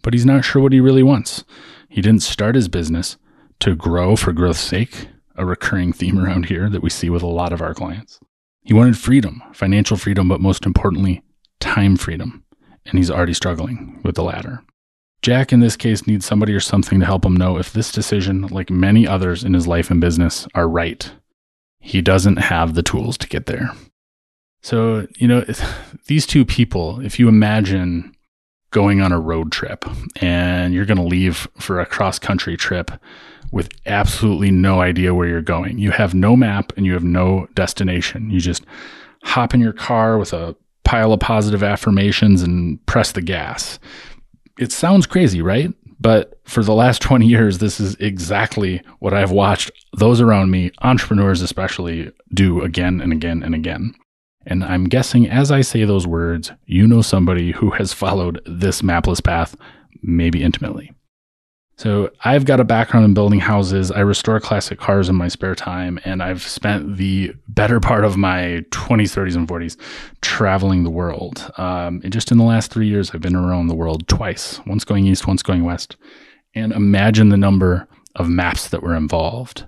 But 0.02 0.14
he's 0.14 0.26
not 0.26 0.46
sure 0.46 0.62
what 0.62 0.74
he 0.74 0.80
really 0.80 1.04
wants. 1.04 1.44
He 1.90 2.02
didn't 2.02 2.24
start 2.24 2.56
his 2.56 2.68
business 2.68 3.18
to 3.60 3.76
grow 3.76 4.16
for 4.16 4.32
growth's 4.32 4.60
sake 4.60 5.08
a 5.38 5.46
recurring 5.46 5.94
theme 5.94 6.18
around 6.18 6.48
here 6.48 6.70
that 6.70 6.82
we 6.82 6.90
see 6.90 7.10
with 7.10 7.22
a 7.22 7.28
lot 7.28 7.54
of 7.54 7.62
our 7.62 7.74
clients. 7.74 8.20
He 8.64 8.74
wanted 8.74 8.98
freedom, 8.98 9.42
financial 9.54 9.96
freedom, 9.96 10.28
but 10.28 10.42
most 10.42 10.66
importantly, 10.66 11.22
time 11.60 11.96
freedom. 11.96 12.44
And 12.86 12.98
he's 12.98 13.12
already 13.12 13.34
struggling 13.34 14.02
with 14.04 14.16
the 14.16 14.24
latter. 14.24 14.64
Jack, 15.22 15.52
in 15.52 15.60
this 15.60 15.76
case, 15.76 16.08
needs 16.08 16.26
somebody 16.26 16.54
or 16.54 16.60
something 16.60 17.00
to 17.00 17.06
help 17.06 17.26
him 17.26 17.36
know 17.36 17.58
if 17.58 17.74
this 17.74 17.92
decision, 17.92 18.44
like 18.48 18.70
many 18.70 19.08
others 19.08 19.44
in 19.44 19.54
his 19.54 19.68
life 19.68 19.90
and 19.90 20.00
business, 20.00 20.48
are 20.54 20.70
right. 20.70 21.12
He 21.80 22.02
doesn't 22.02 22.38
have 22.38 22.74
the 22.74 22.84
tools 22.84 23.18
to 23.20 23.28
get 23.28 23.46
there. 23.46 23.72
So, 24.62 25.08
you 25.18 25.28
know, 25.28 25.46
these 26.08 26.26
two 26.26 26.46
people, 26.46 27.00
if 27.02 27.20
you 27.20 27.28
imagine 27.28 28.16
going 28.72 29.02
on 29.02 29.12
a 29.12 29.20
road 29.20 29.52
trip 29.52 29.86
and 30.18 30.74
you're 30.74 30.86
going 30.86 30.98
to 30.98 31.04
leave 31.04 31.48
for 31.58 31.80
a 31.80 31.86
cross 31.86 32.20
country 32.20 32.58
trip 32.58 32.92
with 33.52 33.70
absolutely 33.86 34.52
no 34.52 34.82
idea 34.82 35.14
where 35.14 35.28
you're 35.28 35.42
going. 35.42 35.78
You 35.78 35.92
have 35.92 36.14
no 36.14 36.36
map 36.36 36.74
and 36.76 36.86
you 36.86 36.94
have 36.94 37.04
no 37.04 37.48
destination. 37.56 38.30
You 38.30 38.40
just 38.42 38.66
hop 39.24 39.54
in 39.54 39.62
your 39.62 39.74
car 39.74 40.18
with 40.18 40.34
a 40.34 40.56
pile 40.84 41.14
of 41.14 41.20
positive 41.20 41.64
affirmations 41.64 42.42
and 42.42 42.86
press 42.86 43.14
the 43.14 43.22
gas. 43.22 43.80
It 44.58 44.72
sounds 44.72 45.06
crazy, 45.06 45.42
right? 45.42 45.74
But 46.00 46.40
for 46.44 46.64
the 46.64 46.74
last 46.74 47.02
20 47.04 47.26
years, 47.26 47.58
this 47.58 47.80
is 47.80 47.96
exactly 47.96 48.82
what 49.00 49.14
I've 49.14 49.32
watched 49.32 49.72
those 49.98 50.22
around 50.22 50.52
me, 50.52 50.72
entrepreneurs 50.82 51.42
especially, 51.42 52.12
do 52.34 52.62
again 52.62 53.02
and 53.02 53.12
again 53.12 53.44
and 53.44 53.56
again. 53.56 53.94
And 54.46 54.64
I'm 54.64 54.86
guessing 54.86 55.28
as 55.28 55.52
I 55.52 55.62
say 55.62 55.84
those 55.84 56.08
words, 56.08 56.52
you 56.66 56.88
know 56.88 57.02
somebody 57.02 57.52
who 57.52 57.72
has 57.72 57.92
followed 57.92 58.42
this 58.46 58.82
mapless 58.82 59.22
path, 59.22 59.58
maybe 60.02 60.42
intimately. 60.42 60.94
So 61.78 62.10
I've 62.24 62.46
got 62.46 62.60
a 62.60 62.64
background 62.64 63.06
in 63.06 63.14
building 63.14 63.40
houses. 63.40 63.92
I 63.92 64.00
restore 64.00 64.40
classic 64.40 64.80
cars 64.80 65.10
in 65.10 65.16
my 65.16 65.28
spare 65.28 65.54
time, 65.54 66.00
and 66.04 66.24
I've 66.24 66.42
spent 66.42 66.98
the 66.98 67.34
better 67.48 67.80
part 67.80 68.04
of 68.04 68.18
my 68.18 68.66
20s, 68.72 69.14
30s, 69.16 69.36
and 69.36 69.48
40s 69.48 69.78
traveling 70.22 70.84
the 70.84 70.90
world. 70.90 71.52
Um, 71.58 72.02
and 72.04 72.12
just 72.12 72.32
in 72.32 72.40
the 72.40 72.44
last 72.44 72.72
three 72.72 72.88
years, 72.88 73.12
I've 73.12 73.22
been 73.22 73.36
around 73.36 73.68
the 73.68 73.76
world 73.76 74.08
twice, 74.08 74.60
once 74.66 74.84
going 74.84 75.06
east, 75.06 75.28
once 75.28 75.44
going 75.44 75.66
west. 75.66 75.98
And 76.56 76.74
imagine 76.74 77.30
the 77.30 77.38
number 77.38 77.88
of 78.16 78.28
maps 78.28 78.70
that 78.70 78.82
were 78.82 78.96
involved. 78.96 79.68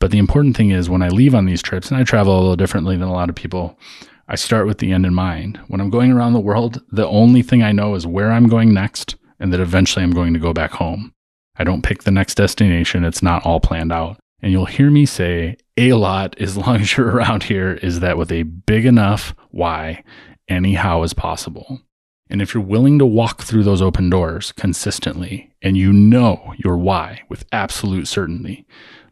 But 0.00 0.10
the 0.10 0.18
important 0.18 0.56
thing 0.56 0.70
is 0.70 0.90
when 0.90 1.02
I 1.02 1.08
leave 1.08 1.36
on 1.36 1.46
these 1.46 1.62
trips, 1.62 1.88
and 1.88 2.00
I 2.00 2.02
travel 2.02 2.34
a 2.34 2.40
little 2.40 2.56
differently 2.56 2.96
than 2.96 3.06
a 3.06 3.12
lot 3.12 3.28
of 3.28 3.36
people, 3.36 3.78
I 4.26 4.34
start 4.34 4.66
with 4.66 4.78
the 4.78 4.90
end 4.90 5.06
in 5.06 5.14
mind. 5.14 5.60
When 5.68 5.80
I'm 5.80 5.90
going 5.90 6.10
around 6.10 6.32
the 6.32 6.40
world, 6.40 6.82
the 6.90 7.06
only 7.06 7.42
thing 7.42 7.62
I 7.62 7.70
know 7.70 7.94
is 7.94 8.08
where 8.08 8.32
I'm 8.32 8.48
going 8.48 8.74
next 8.74 9.14
and 9.42 9.52
that 9.52 9.60
eventually 9.60 10.04
I'm 10.04 10.12
going 10.12 10.32
to 10.34 10.40
go 10.40 10.52
back 10.52 10.70
home. 10.70 11.12
I 11.56 11.64
don't 11.64 11.82
pick 11.82 12.04
the 12.04 12.12
next 12.12 12.36
destination, 12.36 13.04
it's 13.04 13.22
not 13.22 13.44
all 13.44 13.60
planned 13.60 13.92
out. 13.92 14.18
And 14.40 14.52
you'll 14.52 14.66
hear 14.66 14.90
me 14.90 15.04
say 15.04 15.56
a 15.76 15.92
lot 15.94 16.40
as 16.40 16.56
long 16.56 16.76
as 16.76 16.96
you're 16.96 17.10
around 17.10 17.42
here 17.42 17.74
is 17.74 18.00
that 18.00 18.16
with 18.16 18.30
a 18.32 18.44
big 18.44 18.86
enough 18.86 19.34
why 19.50 20.04
any 20.48 20.74
how 20.74 21.02
is 21.02 21.12
possible. 21.12 21.82
And 22.30 22.40
if 22.40 22.54
you're 22.54 22.62
willing 22.62 22.98
to 23.00 23.04
walk 23.04 23.42
through 23.42 23.64
those 23.64 23.82
open 23.82 24.08
doors 24.08 24.52
consistently 24.52 25.52
and 25.60 25.76
you 25.76 25.92
know 25.92 26.54
your 26.56 26.76
why 26.76 27.22
with 27.28 27.44
absolute 27.52 28.08
certainty, 28.08 28.64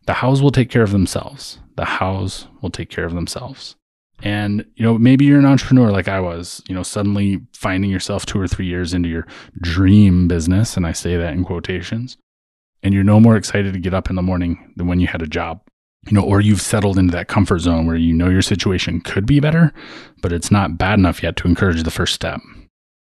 the 0.06 0.14
hows 0.14 0.40
will 0.40 0.52
take 0.52 0.70
care 0.70 0.82
of 0.82 0.92
themselves. 0.92 1.58
The 1.76 1.84
hows 1.84 2.46
will 2.62 2.70
take 2.70 2.88
care 2.88 3.04
of 3.04 3.14
themselves. 3.14 3.76
And, 4.22 4.64
you 4.74 4.84
know, 4.84 4.98
maybe 4.98 5.24
you're 5.24 5.38
an 5.38 5.46
entrepreneur 5.46 5.90
like 5.90 6.08
I 6.08 6.20
was, 6.20 6.62
you 6.68 6.74
know, 6.74 6.82
suddenly 6.82 7.40
finding 7.54 7.90
yourself 7.90 8.26
two 8.26 8.40
or 8.40 8.46
three 8.46 8.66
years 8.66 8.92
into 8.92 9.08
your 9.08 9.26
dream 9.60 10.28
business. 10.28 10.76
And 10.76 10.86
I 10.86 10.92
say 10.92 11.16
that 11.16 11.32
in 11.32 11.44
quotations. 11.44 12.16
And 12.82 12.94
you're 12.94 13.04
no 13.04 13.20
more 13.20 13.36
excited 13.36 13.72
to 13.72 13.80
get 13.80 13.94
up 13.94 14.08
in 14.10 14.16
the 14.16 14.22
morning 14.22 14.72
than 14.76 14.86
when 14.86 15.00
you 15.00 15.06
had 15.06 15.22
a 15.22 15.26
job, 15.26 15.60
you 16.06 16.12
know, 16.12 16.22
or 16.22 16.40
you've 16.40 16.62
settled 16.62 16.98
into 16.98 17.12
that 17.12 17.28
comfort 17.28 17.58
zone 17.60 17.86
where 17.86 17.96
you 17.96 18.14
know 18.14 18.28
your 18.28 18.42
situation 18.42 19.00
could 19.00 19.26
be 19.26 19.40
better, 19.40 19.72
but 20.22 20.32
it's 20.32 20.50
not 20.50 20.78
bad 20.78 20.98
enough 20.98 21.22
yet 21.22 21.36
to 21.36 21.48
encourage 21.48 21.82
the 21.82 21.90
first 21.90 22.14
step. 22.14 22.40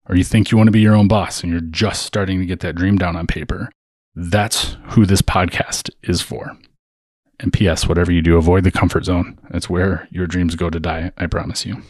Or 0.08 0.16
you 0.16 0.24
think 0.24 0.50
you 0.50 0.56
want 0.56 0.68
to 0.68 0.72
be 0.72 0.80
your 0.80 0.94
own 0.94 1.08
boss 1.08 1.42
and 1.42 1.50
you're 1.50 1.60
just 1.60 2.04
starting 2.04 2.38
to 2.40 2.46
get 2.46 2.60
that 2.60 2.76
dream 2.76 2.96
down 2.96 3.16
on 3.16 3.26
paper. 3.26 3.70
That's 4.14 4.76
who 4.90 5.04
this 5.04 5.20
podcast 5.20 5.90
is 6.02 6.22
for. 6.22 6.56
And 7.38 7.52
P.S., 7.52 7.86
whatever 7.86 8.10
you 8.12 8.22
do, 8.22 8.36
avoid 8.36 8.64
the 8.64 8.70
comfort 8.70 9.04
zone. 9.04 9.38
That's 9.50 9.68
where 9.68 10.08
your 10.10 10.26
dreams 10.26 10.54
go 10.54 10.70
to 10.70 10.80
die, 10.80 11.12
I 11.18 11.26
promise 11.26 11.66
you. 11.66 11.82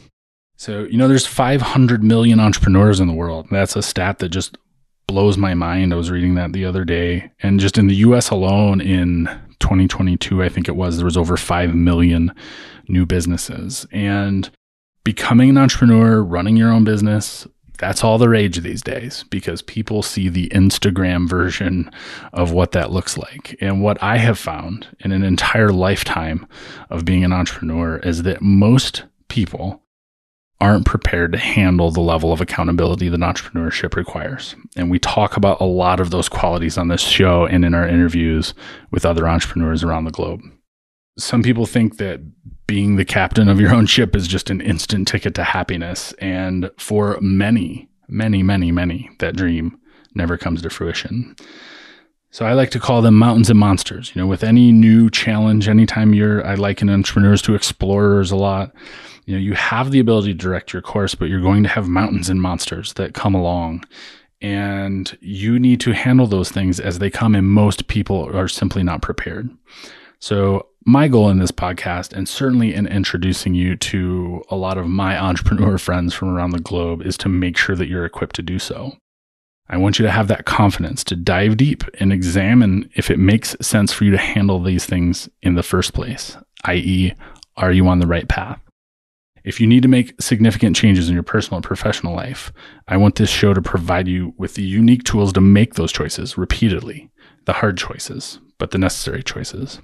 So, 0.56 0.84
you 0.84 0.96
know, 0.96 1.06
there's 1.06 1.26
500 1.26 2.02
million 2.02 2.40
entrepreneurs 2.40 2.98
in 2.98 3.06
the 3.06 3.14
world. 3.14 3.46
That's 3.50 3.76
a 3.76 3.82
stat 3.82 4.18
that 4.18 4.30
just 4.30 4.56
blows 5.06 5.36
my 5.36 5.54
mind. 5.54 5.92
I 5.92 5.96
was 5.96 6.10
reading 6.10 6.34
that 6.34 6.52
the 6.52 6.64
other 6.64 6.84
day. 6.84 7.30
And 7.40 7.60
just 7.60 7.78
in 7.78 7.86
the 7.86 7.94
US 7.96 8.30
alone 8.30 8.80
in 8.80 9.26
2022, 9.60 10.42
I 10.42 10.48
think 10.48 10.68
it 10.68 10.76
was, 10.76 10.96
there 10.96 11.04
was 11.04 11.16
over 11.16 11.36
5 11.36 11.74
million 11.74 12.34
new 12.88 13.06
businesses. 13.06 13.86
And 13.92 14.50
becoming 15.04 15.50
an 15.50 15.58
entrepreneur, 15.58 16.22
running 16.22 16.56
your 16.56 16.72
own 16.72 16.84
business, 16.84 17.46
that's 17.76 18.02
all 18.02 18.18
the 18.18 18.28
rage 18.28 18.58
these 18.58 18.82
days 18.82 19.24
because 19.30 19.62
people 19.62 20.02
see 20.02 20.28
the 20.28 20.48
Instagram 20.48 21.28
version 21.28 21.90
of 22.32 22.52
what 22.52 22.72
that 22.72 22.90
looks 22.90 23.16
like. 23.16 23.56
And 23.60 23.82
what 23.82 24.02
I 24.02 24.18
have 24.18 24.38
found 24.38 24.88
in 25.00 25.12
an 25.12 25.22
entire 25.22 25.72
lifetime 25.72 26.46
of 26.90 27.04
being 27.04 27.24
an 27.24 27.32
entrepreneur 27.32 27.98
is 27.98 28.22
that 28.24 28.42
most 28.42 29.04
people 29.28 29.82
aren't 30.60 30.86
prepared 30.86 31.32
to 31.32 31.38
handle 31.38 31.90
the 31.90 32.00
level 32.00 32.32
of 32.32 32.40
accountability 32.40 33.08
that 33.10 33.20
entrepreneurship 33.20 33.94
requires. 33.94 34.56
And 34.74 34.90
we 34.90 34.98
talk 34.98 35.36
about 35.36 35.60
a 35.60 35.64
lot 35.64 36.00
of 36.00 36.10
those 36.10 36.28
qualities 36.28 36.78
on 36.78 36.88
this 36.88 37.02
show 37.02 37.44
and 37.44 37.64
in 37.64 37.74
our 37.74 37.86
interviews 37.86 38.54
with 38.90 39.04
other 39.04 39.28
entrepreneurs 39.28 39.84
around 39.84 40.04
the 40.04 40.10
globe. 40.10 40.40
Some 41.18 41.42
people 41.42 41.66
think 41.66 41.96
that 41.96 42.20
being 42.66 42.96
the 42.96 43.04
captain 43.04 43.48
of 43.48 43.60
your 43.60 43.74
own 43.74 43.86
ship 43.86 44.14
is 44.14 44.26
just 44.26 44.50
an 44.50 44.60
instant 44.60 45.08
ticket 45.08 45.34
to 45.36 45.44
happiness. 45.44 46.12
And 46.18 46.70
for 46.78 47.18
many, 47.20 47.88
many, 48.08 48.42
many, 48.42 48.72
many, 48.72 49.10
that 49.18 49.36
dream 49.36 49.78
never 50.14 50.36
comes 50.36 50.62
to 50.62 50.70
fruition. 50.70 51.36
So 52.30 52.44
I 52.44 52.52
like 52.52 52.70
to 52.72 52.80
call 52.80 53.00
them 53.00 53.14
mountains 53.14 53.48
and 53.48 53.58
monsters. 53.58 54.12
You 54.14 54.20
know, 54.20 54.26
with 54.26 54.44
any 54.44 54.72
new 54.72 55.08
challenge, 55.08 55.68
anytime 55.68 56.12
you're, 56.12 56.46
I 56.46 56.54
liken 56.54 56.90
entrepreneurs 56.90 57.40
to 57.42 57.54
explorers 57.54 58.30
a 58.30 58.36
lot. 58.36 58.74
You 59.24 59.34
know, 59.34 59.40
you 59.40 59.54
have 59.54 59.90
the 59.90 60.00
ability 60.00 60.32
to 60.32 60.38
direct 60.38 60.72
your 60.72 60.82
course, 60.82 61.14
but 61.14 61.30
you're 61.30 61.40
going 61.40 61.62
to 61.62 61.68
have 61.68 61.88
mountains 61.88 62.28
and 62.28 62.42
monsters 62.42 62.92
that 62.94 63.14
come 63.14 63.34
along. 63.34 63.84
And 64.42 65.16
you 65.20 65.58
need 65.58 65.80
to 65.80 65.92
handle 65.92 66.26
those 66.26 66.50
things 66.50 66.78
as 66.78 66.98
they 66.98 67.10
come, 67.10 67.34
and 67.34 67.46
most 67.46 67.88
people 67.88 68.36
are 68.36 68.48
simply 68.48 68.82
not 68.82 69.02
prepared. 69.02 69.48
So 70.18 70.66
my 70.86 71.08
goal 71.08 71.28
in 71.28 71.40
this 71.40 71.50
podcast, 71.50 72.12
and 72.12 72.28
certainly 72.28 72.72
in 72.72 72.86
introducing 72.86 73.54
you 73.54 73.74
to 73.74 74.42
a 74.48 74.56
lot 74.56 74.78
of 74.78 74.86
my 74.86 75.18
entrepreneur 75.22 75.76
friends 75.78 76.14
from 76.14 76.28
around 76.28 76.50
the 76.50 76.60
globe, 76.60 77.02
is 77.02 77.18
to 77.18 77.28
make 77.28 77.58
sure 77.58 77.74
that 77.74 77.88
you're 77.88 78.06
equipped 78.06 78.36
to 78.36 78.42
do 78.42 78.58
so. 78.58 78.96
I 79.68 79.78
want 79.78 79.98
you 79.98 80.04
to 80.04 80.12
have 80.12 80.28
that 80.28 80.44
confidence 80.44 81.02
to 81.04 81.16
dive 81.16 81.56
deep 81.56 81.82
and 81.98 82.12
examine 82.12 82.88
if 82.94 83.10
it 83.10 83.18
makes 83.18 83.56
sense 83.60 83.92
for 83.92 84.04
you 84.04 84.12
to 84.12 84.16
handle 84.16 84.62
these 84.62 84.86
things 84.86 85.28
in 85.42 85.56
the 85.56 85.64
first 85.64 85.92
place, 85.92 86.36
i.e., 86.64 87.12
are 87.56 87.72
you 87.72 87.88
on 87.88 87.98
the 87.98 88.06
right 88.06 88.28
path? 88.28 88.60
If 89.42 89.60
you 89.60 89.66
need 89.66 89.82
to 89.82 89.88
make 89.88 90.20
significant 90.22 90.76
changes 90.76 91.08
in 91.08 91.14
your 91.14 91.24
personal 91.24 91.56
and 91.56 91.64
professional 91.64 92.14
life, 92.14 92.52
I 92.86 92.96
want 92.96 93.16
this 93.16 93.30
show 93.30 93.54
to 93.54 93.62
provide 93.62 94.06
you 94.06 94.34
with 94.38 94.54
the 94.54 94.62
unique 94.62 95.02
tools 95.02 95.32
to 95.32 95.40
make 95.40 95.74
those 95.74 95.90
choices 95.90 96.38
repeatedly, 96.38 97.10
the 97.44 97.54
hard 97.54 97.76
choices, 97.76 98.38
but 98.58 98.70
the 98.70 98.78
necessary 98.78 99.24
choices. 99.24 99.80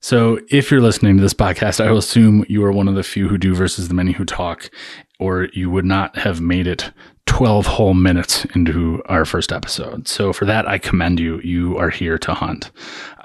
So, 0.00 0.38
if 0.48 0.70
you're 0.70 0.80
listening 0.80 1.16
to 1.16 1.22
this 1.22 1.34
podcast, 1.34 1.84
I 1.84 1.90
will 1.90 1.98
assume 1.98 2.44
you 2.48 2.64
are 2.64 2.70
one 2.70 2.86
of 2.86 2.94
the 2.94 3.02
few 3.02 3.28
who 3.28 3.36
do 3.36 3.52
versus 3.52 3.88
the 3.88 3.94
many 3.94 4.12
who 4.12 4.24
talk, 4.24 4.70
or 5.18 5.48
you 5.52 5.70
would 5.70 5.84
not 5.84 6.16
have 6.18 6.40
made 6.40 6.68
it 6.68 6.92
12 7.26 7.66
whole 7.66 7.94
minutes 7.94 8.44
into 8.54 9.02
our 9.06 9.24
first 9.24 9.50
episode. 9.50 10.06
So, 10.06 10.32
for 10.32 10.44
that, 10.44 10.68
I 10.68 10.78
commend 10.78 11.18
you. 11.18 11.40
You 11.40 11.76
are 11.78 11.90
here 11.90 12.16
to 12.18 12.32
hunt. 12.32 12.70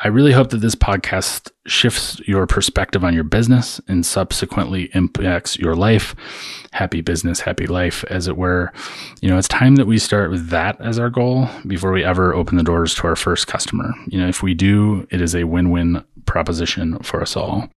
I 0.04 0.08
really 0.08 0.32
hope 0.32 0.50
that 0.50 0.58
this 0.58 0.74
podcast 0.74 1.52
shifts 1.68 2.20
your 2.28 2.48
perspective 2.48 3.04
on 3.04 3.14
your 3.14 3.24
business 3.24 3.80
and 3.88 4.04
subsequently 4.04 4.90
impacts 4.96 5.58
your 5.58 5.76
life. 5.76 6.16
Happy 6.72 7.02
business, 7.02 7.40
happy 7.40 7.68
life, 7.68 8.04
as 8.10 8.28
it 8.28 8.36
were. 8.36 8.74
You 9.22 9.30
know, 9.30 9.38
it's 9.38 9.48
time 9.48 9.76
that 9.76 9.86
we 9.86 10.00
start 10.00 10.32
with 10.32 10.50
that 10.50 10.82
as 10.82 10.98
our 10.98 11.12
goal 11.12 11.48
before 11.68 11.92
we 11.92 12.04
ever 12.04 12.34
open 12.34 12.58
the 12.58 12.64
doors 12.64 12.96
to 12.96 13.08
our 13.08 13.16
first 13.16 13.46
customer. 13.46 13.94
You 14.08 14.20
know, 14.20 14.28
if 14.28 14.42
we 14.42 14.56
do, 14.56 15.08
it 15.12 15.22
is 15.22 15.36
a 15.36 15.44
win 15.44 15.70
win 15.70 16.04
proposition 16.26 17.00
for 17.00 17.22
us 17.22 17.36
all. 17.36 17.70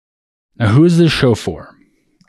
Now, 0.58 0.70
who 0.70 0.86
is 0.86 0.98
this 0.98 1.12
show 1.12 1.36
for? 1.36 1.76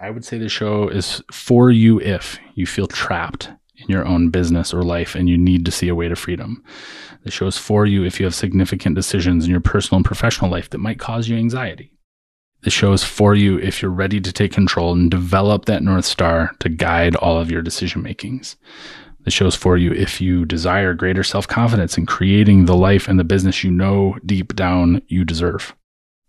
I 0.00 0.10
would 0.10 0.24
say 0.24 0.38
the 0.38 0.48
show 0.48 0.88
is 0.88 1.22
for 1.30 1.70
you 1.70 2.00
if 2.00 2.38
you 2.54 2.66
feel 2.66 2.86
trapped 2.86 3.50
in 3.76 3.88
your 3.88 4.06
own 4.06 4.30
business 4.30 4.74
or 4.74 4.82
life 4.82 5.14
and 5.14 5.28
you 5.28 5.38
need 5.38 5.64
to 5.64 5.70
see 5.70 5.88
a 5.88 5.94
way 5.94 6.08
to 6.08 6.16
freedom. 6.16 6.62
The 7.24 7.30
show 7.30 7.46
is 7.46 7.58
for 7.58 7.86
you 7.86 8.04
if 8.04 8.18
you 8.18 8.26
have 8.26 8.34
significant 8.34 8.94
decisions 8.94 9.44
in 9.44 9.50
your 9.50 9.60
personal 9.60 9.98
and 9.98 10.04
professional 10.04 10.50
life 10.50 10.70
that 10.70 10.78
might 10.78 10.98
cause 10.98 11.28
you 11.28 11.36
anxiety. 11.36 11.92
The 12.62 12.70
show 12.70 12.92
is 12.92 13.04
for 13.04 13.34
you 13.34 13.58
if 13.58 13.80
you're 13.80 13.90
ready 13.90 14.20
to 14.20 14.32
take 14.32 14.52
control 14.52 14.92
and 14.92 15.10
develop 15.10 15.66
that 15.66 15.82
North 15.82 16.04
Star 16.04 16.52
to 16.60 16.68
guide 16.68 17.14
all 17.16 17.38
of 17.38 17.50
your 17.50 17.62
decision 17.62 18.02
makings. 18.02 18.56
The 19.22 19.30
show 19.30 19.46
is 19.46 19.54
for 19.54 19.76
you 19.76 19.92
if 19.92 20.20
you 20.20 20.44
desire 20.44 20.94
greater 20.94 21.22
self 21.22 21.48
confidence 21.48 21.98
in 21.98 22.06
creating 22.06 22.64
the 22.64 22.76
life 22.76 23.08
and 23.08 23.18
the 23.18 23.24
business 23.24 23.64
you 23.64 23.70
know 23.70 24.16
deep 24.24 24.54
down 24.54 25.02
you 25.08 25.24
deserve. 25.24 25.74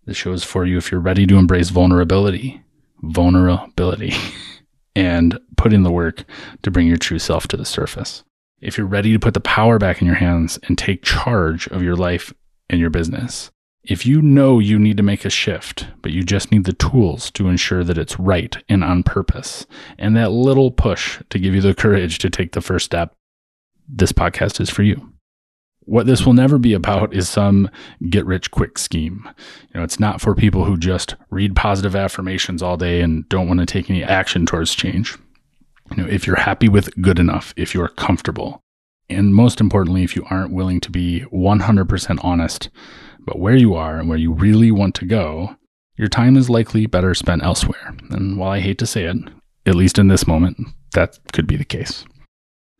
The 0.08 0.14
show 0.14 0.32
is 0.32 0.42
for 0.42 0.64
you 0.64 0.78
if 0.78 0.90
you're 0.90 1.02
ready 1.02 1.26
to 1.26 1.36
embrace 1.36 1.68
vulnerability, 1.68 2.62
vulnerability, 3.02 4.14
and 4.96 5.38
put 5.58 5.74
in 5.74 5.82
the 5.82 5.92
work 5.92 6.24
to 6.62 6.70
bring 6.70 6.86
your 6.86 6.96
true 6.96 7.18
self 7.18 7.46
to 7.48 7.58
the 7.58 7.66
surface. 7.66 8.24
If 8.58 8.78
you're 8.78 8.86
ready 8.86 9.12
to 9.12 9.18
put 9.18 9.34
the 9.34 9.40
power 9.40 9.78
back 9.78 10.00
in 10.00 10.06
your 10.06 10.16
hands 10.16 10.58
and 10.62 10.78
take 10.78 11.02
charge 11.02 11.66
of 11.66 11.82
your 11.82 11.94
life 11.94 12.32
and 12.70 12.80
your 12.80 12.88
business. 12.88 13.50
If 13.84 14.06
you 14.06 14.22
know 14.22 14.60
you 14.60 14.78
need 14.78 14.96
to 14.96 15.02
make 15.02 15.26
a 15.26 15.30
shift, 15.30 15.86
but 16.00 16.12
you 16.12 16.22
just 16.22 16.50
need 16.50 16.64
the 16.64 16.72
tools 16.72 17.30
to 17.32 17.48
ensure 17.48 17.84
that 17.84 17.98
it's 17.98 18.18
right 18.18 18.56
and 18.66 18.82
on 18.82 19.02
purpose, 19.02 19.66
and 19.98 20.16
that 20.16 20.32
little 20.32 20.70
push 20.70 21.20
to 21.28 21.38
give 21.38 21.54
you 21.54 21.60
the 21.60 21.74
courage 21.74 22.16
to 22.20 22.30
take 22.30 22.52
the 22.52 22.62
first 22.62 22.86
step, 22.86 23.14
this 23.86 24.12
podcast 24.12 24.58
is 24.58 24.70
for 24.70 24.84
you. 24.84 25.12
What 25.88 26.04
this 26.04 26.26
will 26.26 26.34
never 26.34 26.58
be 26.58 26.74
about 26.74 27.14
is 27.14 27.30
some 27.30 27.70
get 28.10 28.26
rich 28.26 28.50
quick 28.50 28.76
scheme. 28.76 29.26
You 29.72 29.80
know, 29.80 29.84
it's 29.84 29.98
not 29.98 30.20
for 30.20 30.34
people 30.34 30.66
who 30.66 30.76
just 30.76 31.16
read 31.30 31.56
positive 31.56 31.96
affirmations 31.96 32.62
all 32.62 32.76
day 32.76 33.00
and 33.00 33.26
don't 33.30 33.48
want 33.48 33.60
to 33.60 33.66
take 33.66 33.88
any 33.88 34.04
action 34.04 34.44
towards 34.44 34.74
change. 34.74 35.16
You 35.90 36.02
know, 36.02 36.06
if 36.06 36.26
you're 36.26 36.36
happy 36.36 36.68
with 36.68 36.94
good 37.00 37.18
enough, 37.18 37.54
if 37.56 37.72
you're 37.72 37.88
comfortable, 37.88 38.60
and 39.08 39.34
most 39.34 39.62
importantly, 39.62 40.04
if 40.04 40.14
you 40.14 40.26
aren't 40.28 40.52
willing 40.52 40.78
to 40.80 40.90
be 40.90 41.24
100% 41.32 42.22
honest 42.22 42.68
about 43.20 43.38
where 43.38 43.56
you 43.56 43.74
are 43.74 43.98
and 43.98 44.10
where 44.10 44.18
you 44.18 44.30
really 44.30 44.70
want 44.70 44.94
to 44.96 45.06
go, 45.06 45.56
your 45.96 46.08
time 46.08 46.36
is 46.36 46.50
likely 46.50 46.84
better 46.84 47.14
spent 47.14 47.42
elsewhere. 47.42 47.96
And 48.10 48.36
while 48.36 48.50
I 48.50 48.60
hate 48.60 48.76
to 48.80 48.86
say 48.86 49.04
it, 49.04 49.16
at 49.64 49.74
least 49.74 49.98
in 49.98 50.08
this 50.08 50.26
moment, 50.26 50.58
that 50.92 51.18
could 51.32 51.46
be 51.46 51.56
the 51.56 51.64
case. 51.64 52.04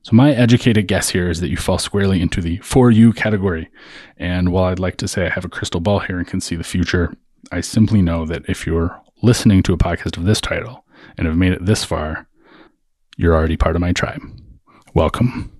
So, 0.08 0.16
my 0.16 0.32
educated 0.32 0.88
guess 0.88 1.10
here 1.10 1.28
is 1.28 1.40
that 1.40 1.50
you 1.50 1.58
fall 1.58 1.76
squarely 1.76 2.22
into 2.22 2.40
the 2.40 2.56
for 2.60 2.90
you 2.90 3.12
category. 3.12 3.68
And 4.16 4.50
while 4.50 4.64
I'd 4.64 4.78
like 4.78 4.96
to 4.98 5.06
say 5.06 5.26
I 5.26 5.28
have 5.28 5.44
a 5.44 5.50
crystal 5.50 5.80
ball 5.80 5.98
here 5.98 6.16
and 6.16 6.26
can 6.26 6.40
see 6.40 6.56
the 6.56 6.64
future, 6.64 7.12
I 7.52 7.60
simply 7.60 8.00
know 8.00 8.24
that 8.24 8.48
if 8.48 8.66
you're 8.66 8.98
listening 9.22 9.62
to 9.64 9.74
a 9.74 9.76
podcast 9.76 10.16
of 10.16 10.24
this 10.24 10.40
title 10.40 10.82
and 11.18 11.26
have 11.26 11.36
made 11.36 11.52
it 11.52 11.66
this 11.66 11.84
far, 11.84 12.26
you're 13.18 13.34
already 13.34 13.58
part 13.58 13.76
of 13.76 13.82
my 13.82 13.92
tribe. 13.92 14.22
Welcome. 14.94 15.52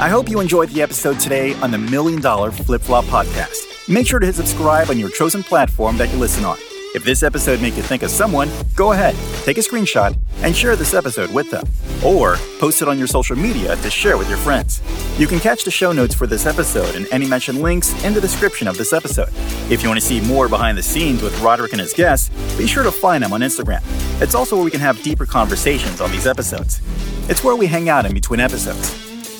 I 0.00 0.08
hope 0.08 0.30
you 0.30 0.40
enjoyed 0.40 0.70
the 0.70 0.80
episode 0.80 1.20
today 1.20 1.52
on 1.56 1.72
the 1.72 1.78
Million 1.78 2.22
Dollar 2.22 2.50
Flip 2.50 2.80
Flop 2.80 3.04
Podcast. 3.04 3.86
Make 3.86 4.06
sure 4.06 4.18
to 4.18 4.24
hit 4.24 4.34
subscribe 4.36 4.88
on 4.88 4.98
your 4.98 5.10
chosen 5.10 5.42
platform 5.42 5.98
that 5.98 6.10
you 6.10 6.16
listen 6.16 6.46
on. 6.46 6.56
If 6.92 7.04
this 7.04 7.22
episode 7.22 7.62
made 7.62 7.74
you 7.74 7.84
think 7.84 8.02
of 8.02 8.10
someone, 8.10 8.50
go 8.74 8.90
ahead, 8.90 9.14
take 9.44 9.58
a 9.58 9.60
screenshot, 9.60 10.18
and 10.42 10.56
share 10.56 10.74
this 10.74 10.92
episode 10.92 11.32
with 11.32 11.48
them. 11.50 11.64
Or 12.04 12.34
post 12.58 12.82
it 12.82 12.88
on 12.88 12.98
your 12.98 13.06
social 13.06 13.36
media 13.36 13.76
to 13.76 13.88
share 13.90 14.18
with 14.18 14.28
your 14.28 14.38
friends. 14.38 14.82
You 15.16 15.28
can 15.28 15.38
catch 15.38 15.62
the 15.62 15.70
show 15.70 15.92
notes 15.92 16.16
for 16.16 16.26
this 16.26 16.46
episode 16.46 16.96
and 16.96 17.06
any 17.12 17.28
mentioned 17.28 17.62
links 17.62 17.92
in 18.02 18.12
the 18.12 18.20
description 18.20 18.66
of 18.66 18.76
this 18.76 18.92
episode. 18.92 19.28
If 19.70 19.84
you 19.84 19.88
want 19.88 20.00
to 20.00 20.06
see 20.06 20.20
more 20.20 20.48
behind 20.48 20.76
the 20.76 20.82
scenes 20.82 21.22
with 21.22 21.32
Rodric 21.40 21.70
and 21.70 21.80
his 21.80 21.92
guests, 21.92 22.28
be 22.58 22.66
sure 22.66 22.82
to 22.82 22.90
find 22.90 23.22
them 23.22 23.32
on 23.32 23.40
Instagram. 23.40 23.82
It's 24.20 24.34
also 24.34 24.56
where 24.56 24.64
we 24.64 24.72
can 24.72 24.80
have 24.80 25.00
deeper 25.02 25.26
conversations 25.26 26.00
on 26.00 26.10
these 26.10 26.26
episodes. 26.26 26.80
It's 27.28 27.44
where 27.44 27.54
we 27.54 27.66
hang 27.66 27.88
out 27.88 28.04
in 28.04 28.14
between 28.14 28.40
episodes. 28.40 28.90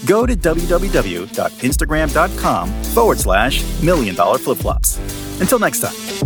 Go 0.04 0.24
to 0.24 0.36
www.instagram.com 0.36 2.82
forward 2.84 3.18
slash 3.18 3.82
million 3.82 4.14
dollar 4.14 4.38
flip 4.38 4.58
flops. 4.58 4.98
Until 5.40 5.58
next 5.58 5.80
time. 5.80 6.19